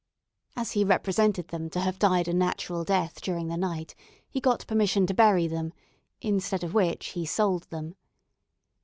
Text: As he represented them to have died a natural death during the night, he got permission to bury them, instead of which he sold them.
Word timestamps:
As 0.55 0.71
he 0.71 0.83
represented 0.83 1.49
them 1.49 1.69
to 1.69 1.79
have 1.79 1.99
died 1.99 2.27
a 2.27 2.33
natural 2.33 2.83
death 2.83 3.21
during 3.21 3.49
the 3.49 3.55
night, 3.55 3.93
he 4.27 4.39
got 4.39 4.65
permission 4.65 5.05
to 5.05 5.13
bury 5.13 5.45
them, 5.47 5.73
instead 6.21 6.63
of 6.63 6.73
which 6.73 7.09
he 7.09 7.23
sold 7.23 7.69
them. 7.69 7.93